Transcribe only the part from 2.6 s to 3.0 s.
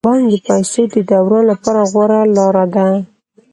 ده.